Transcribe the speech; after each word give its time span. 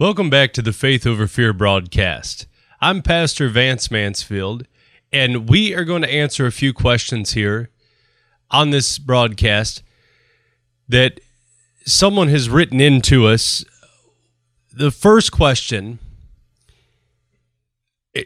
Welcome 0.00 0.30
back 0.30 0.52
to 0.52 0.62
the 0.62 0.72
Faith 0.72 1.08
Over 1.08 1.26
Fear 1.26 1.54
broadcast. 1.54 2.46
I'm 2.80 3.02
Pastor 3.02 3.48
Vance 3.48 3.90
Mansfield, 3.90 4.64
and 5.12 5.48
we 5.48 5.74
are 5.74 5.82
going 5.82 6.02
to 6.02 6.08
answer 6.08 6.46
a 6.46 6.52
few 6.52 6.72
questions 6.72 7.32
here 7.32 7.70
on 8.48 8.70
this 8.70 8.96
broadcast 8.96 9.82
that 10.88 11.18
someone 11.84 12.28
has 12.28 12.48
written 12.48 12.80
into 12.80 13.26
us. 13.26 13.64
The 14.72 14.92
first 14.92 15.32
question 15.32 15.98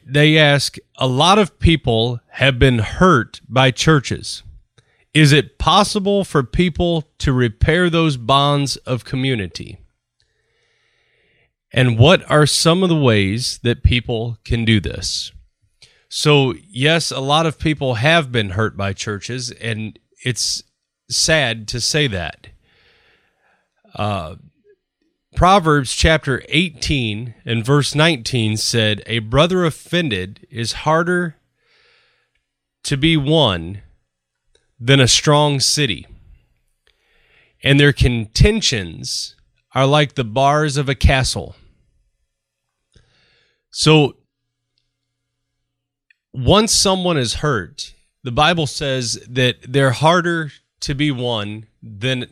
they 0.06 0.36
ask 0.36 0.76
a 0.98 1.06
lot 1.06 1.38
of 1.38 1.58
people 1.58 2.20
have 2.32 2.58
been 2.58 2.80
hurt 2.80 3.40
by 3.48 3.70
churches. 3.70 4.42
Is 5.14 5.32
it 5.32 5.56
possible 5.56 6.22
for 6.22 6.42
people 6.42 7.08
to 7.16 7.32
repair 7.32 7.88
those 7.88 8.18
bonds 8.18 8.76
of 8.76 9.06
community? 9.06 9.78
And 11.72 11.98
what 11.98 12.28
are 12.30 12.46
some 12.46 12.82
of 12.82 12.88
the 12.88 12.96
ways 12.96 13.58
that 13.62 13.82
people 13.82 14.38
can 14.44 14.64
do 14.64 14.78
this? 14.78 15.32
So, 16.08 16.54
yes, 16.68 17.10
a 17.10 17.20
lot 17.20 17.46
of 17.46 17.58
people 17.58 17.94
have 17.94 18.30
been 18.30 18.50
hurt 18.50 18.76
by 18.76 18.92
churches, 18.92 19.50
and 19.50 19.98
it's 20.22 20.62
sad 21.08 21.66
to 21.68 21.80
say 21.80 22.06
that. 22.08 22.48
Uh, 23.94 24.36
Proverbs 25.34 25.94
chapter 25.94 26.42
18 26.50 27.34
and 27.46 27.64
verse 27.64 27.94
19 27.94 28.58
said, 28.58 29.02
A 29.06 29.20
brother 29.20 29.64
offended 29.64 30.46
is 30.50 30.72
harder 30.72 31.36
to 32.84 32.98
be 32.98 33.16
won 33.16 33.80
than 34.78 35.00
a 35.00 35.08
strong 35.08 35.60
city, 35.60 36.06
and 37.62 37.80
their 37.80 37.94
contentions 37.94 39.34
are 39.74 39.86
like 39.86 40.14
the 40.14 40.24
bars 40.24 40.76
of 40.76 40.90
a 40.90 40.94
castle. 40.94 41.56
So, 43.72 44.16
once 46.32 46.72
someone 46.72 47.16
is 47.16 47.34
hurt, 47.34 47.94
the 48.22 48.30
Bible 48.30 48.66
says 48.66 49.18
that 49.28 49.56
they're 49.66 49.92
harder 49.92 50.52
to 50.80 50.94
be 50.94 51.10
won 51.10 51.66
than 51.82 52.26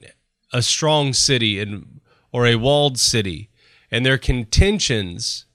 a 0.53 0.63
strong 0.63 1.13
city 1.13 1.59
and 1.59 2.01
or 2.31 2.47
a 2.47 2.57
walled 2.57 2.99
city, 2.99 3.49
and 3.91 4.05
their 4.05 4.19
contentions 4.19 5.47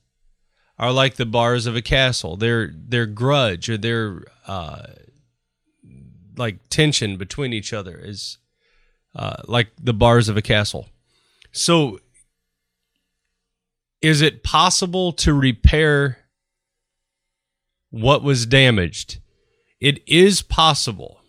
are 0.78 0.92
like 0.92 1.16
the 1.16 1.26
bars 1.26 1.68
of 1.68 1.76
a 1.76 1.82
castle. 1.82 2.36
Their 2.36 2.74
their 2.76 3.06
grudge 3.06 3.70
or 3.70 3.78
their 3.78 4.24
uh, 4.48 4.88
like 6.36 6.68
tension 6.70 7.16
between 7.16 7.54
each 7.54 7.74
other 7.74 7.98
is 7.98 8.40
uh, 9.16 9.44
like 9.46 9.70
the 9.80 9.94
bars 9.94 10.30
of 10.30 10.36
a 10.36 10.42
castle. 10.42 10.90
So 11.52 12.00
is 14.02 14.22
it 14.22 14.44
possible 14.44 15.12
to 15.14 15.34
repair 15.34 16.20
what 17.90 18.24
was 18.24 18.46
damaged? 18.46 19.20
It 19.80 20.02
is 20.08 20.42
possible. 20.42 21.22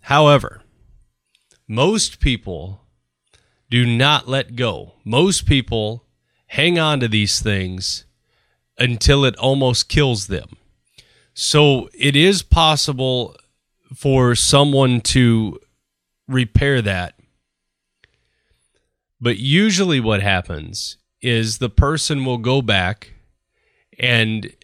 However, 0.00 0.62
most 1.66 2.20
people 2.20 2.82
do 3.70 3.86
not 3.86 4.28
let 4.28 4.56
go. 4.56 4.94
Most 5.04 5.46
people 5.46 6.06
hang 6.48 6.78
on 6.78 7.00
to 7.00 7.08
these 7.08 7.40
things 7.40 8.04
until 8.76 9.24
it 9.24 9.36
almost 9.36 9.88
kills 9.88 10.26
them. 10.26 10.56
So 11.34 11.88
it 11.94 12.16
is 12.16 12.42
possible 12.42 13.36
for 13.94 14.34
someone 14.34 15.00
to 15.02 15.58
repair 16.26 16.82
that. 16.82 17.14
But 19.20 19.38
usually, 19.38 20.00
what 20.00 20.22
happens 20.22 20.96
is 21.22 21.58
the 21.58 21.70
person 21.70 22.24
will 22.24 22.38
go 22.38 22.62
back 22.62 23.12
and 23.98 24.54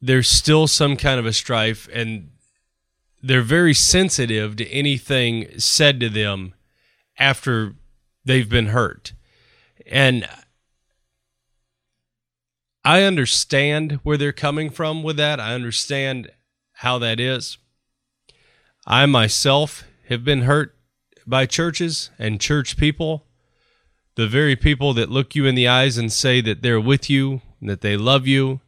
there's 0.00 0.28
still 0.28 0.66
some 0.66 0.96
kind 0.96 1.18
of 1.18 1.26
a 1.26 1.32
strife 1.32 1.88
and 1.92 2.30
they're 3.22 3.42
very 3.42 3.74
sensitive 3.74 4.56
to 4.56 4.68
anything 4.68 5.48
said 5.58 6.00
to 6.00 6.08
them 6.08 6.54
after 7.18 7.74
they've 8.24 8.48
been 8.48 8.66
hurt. 8.66 9.12
And 9.86 10.28
I 12.84 13.02
understand 13.02 14.00
where 14.02 14.16
they're 14.16 14.32
coming 14.32 14.70
from 14.70 15.02
with 15.02 15.16
that. 15.16 15.40
I 15.40 15.54
understand 15.54 16.30
how 16.74 16.98
that 16.98 17.18
is. 17.18 17.58
I 18.86 19.04
myself 19.06 19.84
have 20.08 20.24
been 20.24 20.42
hurt 20.42 20.74
by 21.26 21.44
churches 21.44 22.10
and 22.18 22.40
church 22.40 22.76
people 22.76 23.26
the 24.18 24.26
very 24.26 24.56
people 24.56 24.92
that 24.94 25.08
look 25.08 25.36
you 25.36 25.46
in 25.46 25.54
the 25.54 25.68
eyes 25.68 25.96
and 25.96 26.12
say 26.12 26.40
that 26.40 26.60
they're 26.60 26.80
with 26.80 27.08
you, 27.08 27.40
and 27.60 27.70
that 27.70 27.82
they 27.82 27.96
love 27.96 28.26
you, 28.26 28.60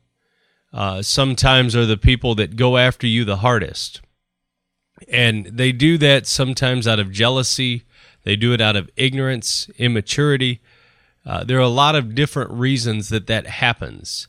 uh, 0.72 1.03
sometimes 1.03 1.75
are 1.75 1.87
the 1.87 1.97
people 1.97 2.37
that 2.37 2.55
go 2.55 2.77
after 2.77 3.05
you 3.05 3.25
the 3.25 3.38
hardest. 3.38 4.00
And 5.09 5.47
they 5.47 5.72
do 5.72 5.99
that 5.99 6.28
sometimes 6.28 6.87
out 6.87 7.00
of 7.00 7.10
jealousy, 7.10 7.83
they 8.22 8.37
do 8.37 8.53
it 8.53 8.60
out 8.60 8.77
of 8.77 8.91
ignorance, 8.94 9.69
immaturity. 9.77 10.60
Uh, 11.27 11.43
there 11.43 11.59
are 11.59 11.62
a 11.62 11.69
lot 11.69 11.97
of 11.97 12.15
different 12.15 12.53
reasons 12.53 13.09
that 13.09 13.27
that 13.27 13.49
happens. 13.49 14.28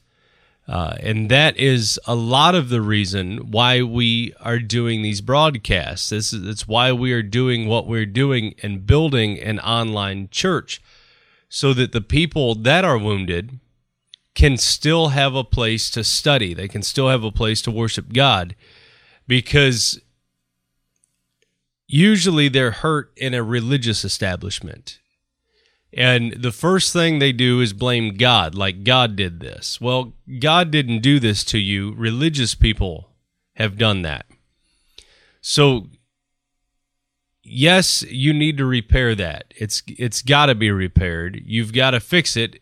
Uh, 0.67 0.95
and 1.01 1.29
that 1.29 1.55
is 1.55 1.99
a 2.07 2.15
lot 2.15 2.55
of 2.55 2.69
the 2.69 2.81
reason 2.81 3.51
why 3.51 3.83
we 3.83 4.33
are 4.41 4.57
doing 4.57 5.03
these 5.03 5.21
broadcasts. 5.21 6.09
This 6.09 6.33
is 6.33 6.47
it's 6.47 6.67
why 6.67 6.91
we 6.91 7.13
are 7.13 7.21
doing 7.21 7.67
what 7.67 7.85
we're 7.85 8.07
doing 8.07 8.55
and 8.63 8.87
building 8.87 9.39
an 9.39 9.59
online 9.59 10.27
church 10.31 10.81
so 11.53 11.73
that 11.73 11.91
the 11.91 11.99
people 11.99 12.55
that 12.55 12.85
are 12.85 12.97
wounded 12.97 13.59
can 14.35 14.55
still 14.55 15.09
have 15.09 15.35
a 15.35 15.43
place 15.43 15.91
to 15.91 16.01
study. 16.01 16.53
They 16.53 16.69
can 16.69 16.81
still 16.81 17.09
have 17.09 17.25
a 17.25 17.31
place 17.31 17.61
to 17.63 17.71
worship 17.71 18.13
God 18.13 18.55
because 19.27 19.99
usually 21.87 22.47
they're 22.47 22.71
hurt 22.71 23.11
in 23.17 23.33
a 23.33 23.43
religious 23.43 24.05
establishment. 24.05 24.99
And 25.91 26.41
the 26.41 26.53
first 26.53 26.93
thing 26.93 27.19
they 27.19 27.33
do 27.33 27.59
is 27.59 27.73
blame 27.73 28.15
God, 28.15 28.55
like 28.55 28.85
God 28.85 29.17
did 29.17 29.41
this. 29.41 29.81
Well, 29.81 30.13
God 30.39 30.71
didn't 30.71 30.99
do 30.99 31.19
this 31.19 31.43
to 31.45 31.57
you. 31.57 31.93
Religious 31.95 32.55
people 32.55 33.09
have 33.55 33.77
done 33.77 34.03
that. 34.03 34.25
So 35.41 35.87
yes, 37.51 38.01
you 38.03 38.33
need 38.33 38.57
to 38.57 38.65
repair 38.65 39.13
that. 39.15 39.53
It's 39.55 39.83
it's 39.87 40.21
got 40.21 40.47
to 40.47 40.55
be 40.55 40.71
repaired. 40.71 41.41
You've 41.45 41.73
got 41.73 41.91
to 41.91 41.99
fix 41.99 42.35
it. 42.37 42.59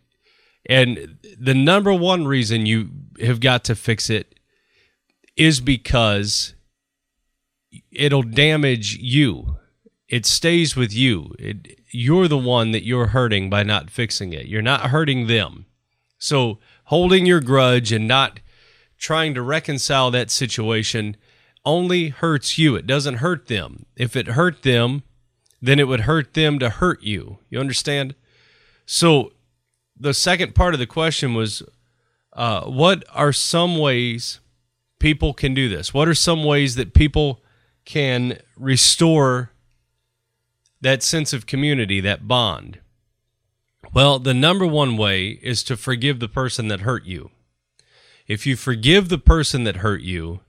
And 0.67 1.17
the 1.39 1.53
number 1.53 1.93
one 1.93 2.25
reason 2.27 2.65
you 2.65 2.89
have 3.21 3.39
got 3.39 3.63
to 3.65 3.75
fix 3.75 4.09
it 4.09 4.35
is 5.35 5.61
because 5.61 6.53
it'll 7.91 8.23
damage 8.23 8.97
you. 8.97 9.55
It 10.07 10.25
stays 10.25 10.75
with 10.75 10.91
you. 10.93 11.33
It, 11.39 11.79
you're 11.91 12.27
the 12.27 12.37
one 12.37 12.71
that 12.71 12.83
you're 12.83 13.07
hurting 13.07 13.49
by 13.49 13.63
not 13.63 13.89
fixing 13.89 14.33
it. 14.33 14.47
You're 14.47 14.61
not 14.61 14.89
hurting 14.89 15.27
them. 15.27 15.65
So 16.17 16.59
holding 16.85 17.25
your 17.25 17.41
grudge 17.41 17.91
and 17.91 18.07
not 18.07 18.39
trying 18.97 19.33
to 19.35 19.41
reconcile 19.41 20.11
that 20.11 20.29
situation 20.29 21.15
only 21.65 22.09
hurts 22.09 22.57
you. 22.57 22.75
It 22.75 22.87
doesn't 22.87 23.15
hurt 23.15 23.47
them. 23.47 23.85
If 23.95 24.15
it 24.15 24.29
hurt 24.29 24.63
them, 24.63 25.03
then 25.61 25.79
it 25.79 25.87
would 25.87 26.01
hurt 26.01 26.33
them 26.33 26.59
to 26.59 26.69
hurt 26.69 27.03
you. 27.03 27.39
You 27.49 27.59
understand? 27.59 28.15
So 28.85 29.33
the 29.99 30.13
second 30.13 30.55
part 30.55 30.73
of 30.73 30.79
the 30.79 30.87
question 30.87 31.33
was 31.33 31.61
uh, 32.33 32.61
what 32.65 33.03
are 33.13 33.33
some 33.33 33.77
ways 33.77 34.39
people 34.99 35.33
can 35.33 35.53
do 35.53 35.67
this? 35.69 35.93
What 35.93 36.07
are 36.07 36.13
some 36.13 36.43
ways 36.43 36.75
that 36.75 36.93
people 36.93 37.41
can 37.85 38.39
restore 38.55 39.51
that 40.81 41.03
sense 41.03 41.33
of 41.33 41.45
community, 41.45 41.99
that 41.99 42.27
bond? 42.27 42.79
Well, 43.93 44.19
the 44.19 44.33
number 44.33 44.65
one 44.67 44.97
way 44.97 45.39
is 45.41 45.63
to 45.63 45.75
forgive 45.75 46.19
the 46.19 46.29
person 46.29 46.67
that 46.67 46.81
hurt 46.81 47.05
you. 47.05 47.31
If 48.27 48.45
you 48.45 48.55
forgive 48.55 49.09
the 49.09 49.17
person 49.17 49.63
that 49.63 49.77
hurt 49.77 50.01
you, 50.01 50.41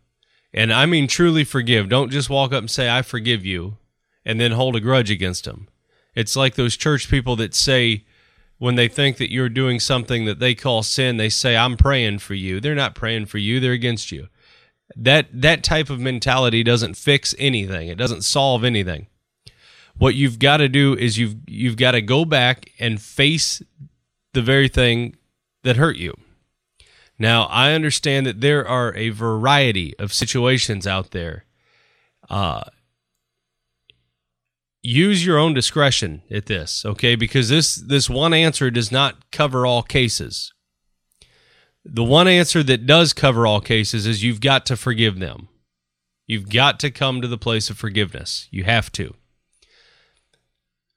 and 0.53 0.73
I 0.73 0.87
mean 0.87 1.07
truly 1.07 1.45
forgive. 1.45 1.89
Don't 1.89 2.11
just 2.11 2.31
walk 2.31 2.53
up 2.53 2.61
and 2.61 2.71
say, 2.71 2.89
I 2.89 3.03
forgive 3.03 3.45
you, 3.45 3.77
and 4.25 4.41
then 4.41 4.53
hold 4.53 4.77
a 4.77 4.81
grudge 4.81 5.11
against 5.11 5.45
them. 5.45 5.69
It's 6.15 6.37
like 6.37 6.55
those 6.55 6.77
church 6.77 7.09
people 7.09 7.37
that 7.37 7.55
say, 7.55 8.05
when 8.59 8.75
they 8.75 8.89
think 8.89 9.17
that 9.17 9.33
you're 9.33 9.49
doing 9.49 9.81
something 9.81 10.27
that 10.27 10.39
they 10.39 10.55
call 10.55 10.83
sin, 10.83 11.17
they 11.17 11.31
say, 11.31 11.57
I'm 11.57 11.79
praying 11.79 12.19
for 12.19 12.35
you. 12.35 12.61
They're 12.61 12.75
not 12.75 12.95
praying 12.95 13.27
for 13.27 13.39
you, 13.39 13.59
they're 13.59 13.73
against 13.73 14.13
you. 14.13 14.29
That, 14.97 15.29
that 15.33 15.63
type 15.63 15.89
of 15.89 15.99
mentality 15.99 16.63
doesn't 16.63 16.97
fix 16.97 17.35
anything, 17.39 17.89
it 17.89 17.97
doesn't 17.97 18.23
solve 18.23 18.63
anything. 18.65 19.07
What 19.97 20.15
you've 20.15 20.39
got 20.39 20.59
to 20.59 20.69
do 20.69 20.95
is 20.95 21.17
you've, 21.17 21.37
you've 21.47 21.77
got 21.77 21.93
to 21.93 22.03
go 22.03 22.25
back 22.25 22.71
and 22.79 23.01
face 23.01 23.63
the 24.33 24.43
very 24.43 24.69
thing 24.69 25.17
that 25.63 25.77
hurt 25.77 25.97
you. 25.97 26.15
Now, 27.21 27.45
I 27.45 27.73
understand 27.73 28.27
that 28.27 28.41
there 28.41 28.67
are 28.67 28.95
a 28.97 29.11
variety 29.11 29.95
of 29.99 30.11
situations 30.13 30.87
out 30.87 31.11
there. 31.11 31.45
Uh, 32.31 32.63
use 34.83 35.25
your 35.27 35.37
own 35.37 35.53
discretion 35.53 36.23
at 36.31 36.47
this, 36.47 36.83
okay? 36.87 37.17
Because 37.17 37.51
this 37.51 37.77
this 37.77 38.09
one 38.09 38.33
answer 38.33 38.71
does 38.71 38.91
not 38.91 39.31
cover 39.31 39.67
all 39.67 39.83
cases. 39.83 40.53
the 41.85 42.05
one 42.05 42.29
answer 42.29 42.63
that 42.63 42.87
does 42.87 43.13
cover 43.13 43.47
all 43.47 43.61
cases 43.61 44.07
is 44.07 44.23
you've 44.23 44.41
got 44.41 44.65
to 44.67 44.77
forgive 44.77 45.19
them. 45.19 45.49
You've 46.27 46.49
got 46.49 46.81
to 46.81 46.91
come 46.91 47.21
to 47.21 47.29
the 47.29 47.39
place 47.39 47.71
of 47.71 47.79
forgiveness. 47.79 48.49
You 48.51 48.65
have 48.65 48.91
to. 48.93 49.15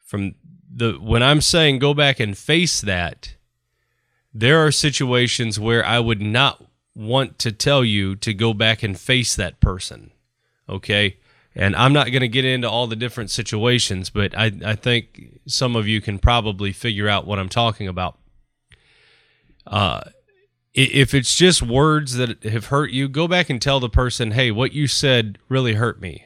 From 0.06 0.36
the 0.74 0.94
when 0.94 1.24
I'm 1.24 1.42
saying 1.42 1.80
go 1.80 1.94
back 1.94 2.20
and 2.20 2.38
face 2.38 2.80
that, 2.82 3.36
there 4.34 4.66
are 4.66 4.72
situations 4.72 5.60
where 5.60 5.86
I 5.86 6.00
would 6.00 6.22
not 6.22 6.64
want 6.96 7.40
to 7.40 7.52
tell 7.52 7.84
you 7.84 8.16
to 8.18 8.34
go 8.34 8.54
back 8.54 8.84
and 8.84 9.00
face 9.00 9.36
that 9.36 9.60
person. 9.60 10.12
Okay? 10.68 11.18
And 11.56 11.76
I'm 11.76 11.94
not 11.94 12.12
going 12.12 12.22
to 12.22 12.28
get 12.28 12.46
into 12.46 12.70
all 12.70 12.88
the 12.88 12.96
different 12.96 13.30
situations, 13.30 14.10
but 14.10 14.36
I, 14.38 14.52
I 14.66 14.76
think 14.76 15.40
some 15.46 15.76
of 15.76 15.88
you 15.88 16.02
can 16.02 16.18
probably 16.18 16.72
figure 16.72 17.08
out 17.08 17.28
what 17.28 17.40
I'm 17.40 17.50
talking 17.50 17.88
about. 17.88 18.18
Uh, 19.68 20.02
if 20.74 21.14
it's 21.14 21.36
just 21.36 21.62
words 21.62 22.16
that 22.16 22.44
have 22.44 22.68
hurt 22.68 22.90
you, 22.90 23.08
go 23.08 23.28
back 23.28 23.50
and 23.50 23.62
tell 23.62 23.80
the 23.80 23.90
person, 23.90 24.32
hey, 24.32 24.50
what 24.50 24.74
you 24.74 24.88
said 24.88 25.38
really 25.48 25.76
hurt 25.76 26.02
me. 26.02 26.26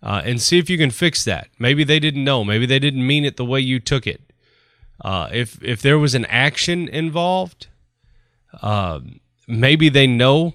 Uh, 0.00 0.22
and 0.24 0.40
see 0.40 0.58
if 0.58 0.68
you 0.68 0.78
can 0.78 0.90
fix 0.90 1.24
that. 1.24 1.48
Maybe 1.58 1.82
they 1.82 1.98
didn't 1.98 2.22
know. 2.22 2.44
Maybe 2.44 2.66
they 2.66 2.78
didn't 2.78 3.06
mean 3.06 3.24
it 3.24 3.36
the 3.36 3.44
way 3.44 3.58
you 3.58 3.80
took 3.80 4.06
it. 4.06 4.20
Uh, 5.00 5.28
if 5.32 5.62
if 5.62 5.82
there 5.82 5.98
was 5.98 6.14
an 6.14 6.24
action 6.26 6.88
involved, 6.88 7.66
uh, 8.62 9.00
maybe 9.46 9.88
they 9.88 10.06
know 10.06 10.54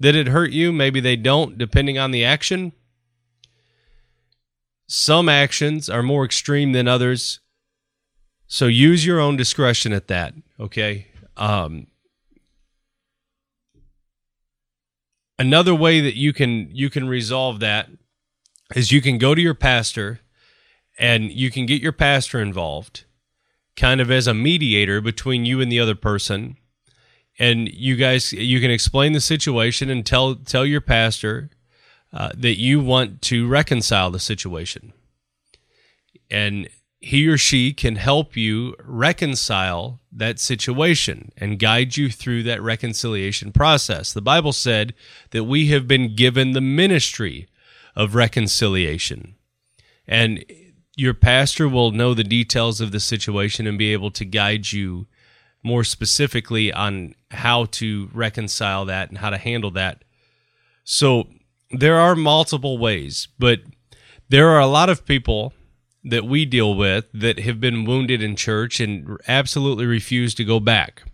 that 0.00 0.14
it 0.14 0.28
hurt 0.28 0.50
you. 0.50 0.72
Maybe 0.72 1.00
they 1.00 1.16
don't, 1.16 1.58
depending 1.58 1.98
on 1.98 2.10
the 2.10 2.24
action. 2.24 2.72
Some 4.86 5.28
actions 5.28 5.90
are 5.90 6.02
more 6.02 6.24
extreme 6.24 6.72
than 6.72 6.88
others, 6.88 7.40
so 8.46 8.66
use 8.66 9.04
your 9.04 9.20
own 9.20 9.36
discretion 9.36 9.92
at 9.92 10.08
that. 10.08 10.34
Okay. 10.58 11.08
Um, 11.36 11.88
another 15.38 15.74
way 15.74 16.00
that 16.00 16.16
you 16.16 16.32
can 16.32 16.68
you 16.72 16.90
can 16.90 17.08
resolve 17.08 17.60
that 17.60 17.88
is 18.74 18.92
you 18.92 19.00
can 19.00 19.18
go 19.18 19.34
to 19.34 19.40
your 19.40 19.54
pastor 19.54 20.20
and 20.98 21.30
you 21.30 21.50
can 21.50 21.66
get 21.66 21.80
your 21.80 21.92
pastor 21.92 22.40
involved 22.40 23.04
kind 23.78 24.00
of 24.00 24.10
as 24.10 24.26
a 24.26 24.34
mediator 24.34 25.00
between 25.00 25.46
you 25.46 25.60
and 25.60 25.70
the 25.70 25.80
other 25.80 25.94
person 25.94 26.56
and 27.38 27.68
you 27.68 27.96
guys 27.96 28.32
you 28.32 28.60
can 28.60 28.70
explain 28.70 29.12
the 29.12 29.20
situation 29.20 29.88
and 29.88 30.04
tell 30.04 30.34
tell 30.34 30.66
your 30.66 30.80
pastor 30.80 31.48
uh, 32.12 32.30
that 32.36 32.58
you 32.58 32.80
want 32.80 33.22
to 33.22 33.46
reconcile 33.46 34.10
the 34.10 34.18
situation 34.18 34.92
and 36.30 36.68
he 37.00 37.28
or 37.28 37.38
she 37.38 37.72
can 37.72 37.96
help 37.96 38.36
you 38.36 38.74
reconcile 38.82 40.00
that 40.10 40.40
situation 40.40 41.30
and 41.36 41.58
guide 41.58 41.96
you 41.96 42.10
through 42.10 42.42
that 42.42 42.60
reconciliation 42.60 43.52
process. 43.52 44.12
The 44.12 44.20
Bible 44.20 44.52
said 44.52 44.94
that 45.30 45.44
we 45.44 45.68
have 45.68 45.86
been 45.86 46.16
given 46.16 46.52
the 46.52 46.60
ministry 46.60 47.46
of 47.94 48.16
reconciliation. 48.16 49.36
And 50.08 50.44
your 50.98 51.14
pastor 51.14 51.68
will 51.68 51.92
know 51.92 52.12
the 52.12 52.24
details 52.24 52.80
of 52.80 52.90
the 52.90 52.98
situation 52.98 53.68
and 53.68 53.78
be 53.78 53.92
able 53.92 54.10
to 54.10 54.24
guide 54.24 54.72
you 54.72 55.06
more 55.62 55.84
specifically 55.84 56.72
on 56.72 57.14
how 57.30 57.66
to 57.66 58.10
reconcile 58.12 58.84
that 58.84 59.08
and 59.08 59.18
how 59.18 59.30
to 59.30 59.38
handle 59.38 59.70
that. 59.70 60.02
So 60.82 61.28
there 61.70 62.00
are 62.00 62.16
multiple 62.16 62.78
ways, 62.78 63.28
but 63.38 63.60
there 64.28 64.48
are 64.48 64.58
a 64.58 64.66
lot 64.66 64.88
of 64.88 65.06
people 65.06 65.52
that 66.02 66.24
we 66.24 66.44
deal 66.44 66.74
with 66.74 67.04
that 67.14 67.38
have 67.38 67.60
been 67.60 67.84
wounded 67.84 68.20
in 68.20 68.34
church 68.34 68.80
and 68.80 69.18
absolutely 69.28 69.86
refuse 69.86 70.34
to 70.34 70.44
go 70.44 70.58
back. 70.58 71.04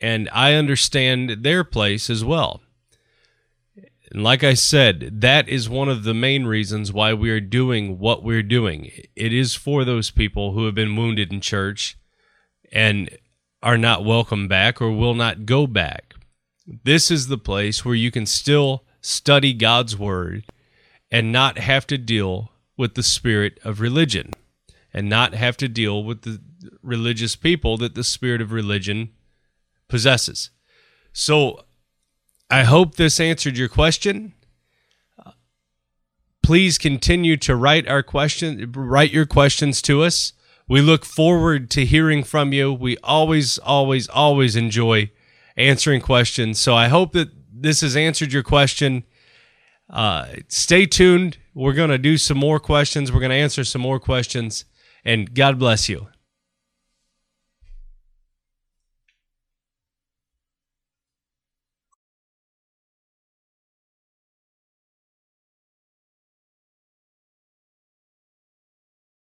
And 0.00 0.28
I 0.32 0.54
understand 0.54 1.44
their 1.44 1.62
place 1.62 2.10
as 2.10 2.24
well. 2.24 2.60
And 4.10 4.22
like 4.22 4.42
I 4.42 4.54
said, 4.54 5.20
that 5.20 5.48
is 5.48 5.68
one 5.68 5.88
of 5.88 6.04
the 6.04 6.14
main 6.14 6.46
reasons 6.46 6.92
why 6.92 7.12
we 7.12 7.30
are 7.30 7.40
doing 7.40 7.98
what 7.98 8.22
we're 8.22 8.42
doing. 8.42 8.90
It 9.14 9.32
is 9.32 9.54
for 9.54 9.84
those 9.84 10.10
people 10.10 10.52
who 10.52 10.64
have 10.64 10.74
been 10.74 10.96
wounded 10.96 11.32
in 11.32 11.40
church 11.40 11.98
and 12.72 13.10
are 13.62 13.78
not 13.78 14.04
welcome 14.04 14.48
back 14.48 14.80
or 14.80 14.90
will 14.90 15.14
not 15.14 15.44
go 15.44 15.66
back. 15.66 16.14
This 16.66 17.10
is 17.10 17.28
the 17.28 17.38
place 17.38 17.84
where 17.84 17.94
you 17.94 18.10
can 18.10 18.26
still 18.26 18.84
study 19.00 19.52
God's 19.52 19.96
word 19.98 20.44
and 21.10 21.32
not 21.32 21.58
have 21.58 21.86
to 21.88 21.98
deal 21.98 22.52
with 22.76 22.94
the 22.94 23.02
spirit 23.02 23.58
of 23.64 23.80
religion 23.80 24.32
and 24.92 25.08
not 25.08 25.34
have 25.34 25.56
to 25.58 25.68
deal 25.68 26.02
with 26.02 26.22
the 26.22 26.40
religious 26.82 27.36
people 27.36 27.76
that 27.78 27.94
the 27.94 28.04
spirit 28.04 28.40
of 28.40 28.52
religion 28.52 29.10
possesses. 29.88 30.50
So 31.12 31.64
I 32.50 32.64
hope 32.64 32.94
this 32.94 33.20
answered 33.20 33.58
your 33.58 33.68
question. 33.68 34.32
Please 36.42 36.78
continue 36.78 37.36
to 37.36 37.54
write 37.54 37.86
our 37.86 38.02
question 38.02 38.72
write 38.74 39.12
your 39.12 39.26
questions 39.26 39.82
to 39.82 40.02
us. 40.02 40.32
We 40.66 40.80
look 40.80 41.04
forward 41.04 41.70
to 41.72 41.84
hearing 41.84 42.24
from 42.24 42.54
you. 42.54 42.72
We 42.72 42.96
always 43.04 43.58
always 43.58 44.08
always 44.08 44.56
enjoy 44.56 45.10
answering 45.58 46.00
questions. 46.00 46.58
So 46.58 46.74
I 46.74 46.88
hope 46.88 47.12
that 47.12 47.28
this 47.52 47.82
has 47.82 47.96
answered 47.96 48.32
your 48.32 48.42
question. 48.42 49.04
Uh, 49.90 50.26
stay 50.48 50.86
tuned. 50.86 51.36
We're 51.54 51.72
going 51.74 51.90
to 51.90 51.98
do 51.98 52.16
some 52.16 52.38
more 52.38 52.60
questions. 52.60 53.12
We're 53.12 53.20
going 53.20 53.30
to 53.30 53.36
answer 53.36 53.64
some 53.64 53.82
more 53.82 54.00
questions. 54.00 54.64
And 55.04 55.34
God 55.34 55.58
bless 55.58 55.88
you. 55.88 56.08